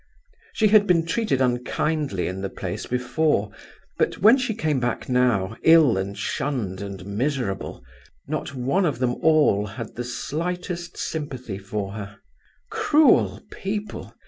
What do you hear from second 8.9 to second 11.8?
them all had the slightest sympathy